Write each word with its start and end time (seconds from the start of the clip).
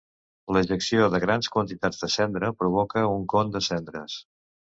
L'ejecció 0.55 1.09
de 1.15 1.19
grans 1.23 1.49
quantitats 1.55 2.01
de 2.05 2.09
cendra 2.15 2.49
provoca 2.63 3.05
un 3.19 3.29
con 3.37 3.53
de 3.59 3.63
cendres. 3.69 4.19